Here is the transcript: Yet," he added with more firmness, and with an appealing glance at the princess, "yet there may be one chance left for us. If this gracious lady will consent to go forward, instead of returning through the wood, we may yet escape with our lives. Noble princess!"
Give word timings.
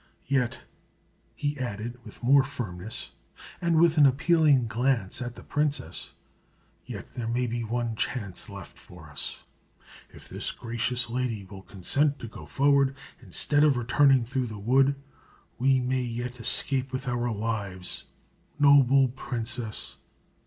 Yet," 0.25 0.63
he 1.35 1.59
added 1.59 2.03
with 2.03 2.23
more 2.23 2.43
firmness, 2.43 3.11
and 3.61 3.79
with 3.79 3.99
an 3.99 4.07
appealing 4.07 4.65
glance 4.65 5.21
at 5.21 5.35
the 5.35 5.43
princess, 5.43 6.13
"yet 6.87 7.13
there 7.13 7.27
may 7.27 7.45
be 7.45 7.63
one 7.63 7.95
chance 7.95 8.49
left 8.49 8.79
for 8.79 9.11
us. 9.11 9.43
If 10.09 10.27
this 10.27 10.49
gracious 10.49 11.07
lady 11.11 11.43
will 11.43 11.61
consent 11.61 12.17
to 12.17 12.27
go 12.27 12.47
forward, 12.47 12.95
instead 13.21 13.63
of 13.63 13.77
returning 13.77 14.25
through 14.25 14.47
the 14.47 14.57
wood, 14.57 14.95
we 15.59 15.79
may 15.79 16.01
yet 16.01 16.39
escape 16.39 16.91
with 16.91 17.07
our 17.07 17.29
lives. 17.31 18.05
Noble 18.57 19.09
princess!" 19.09 19.97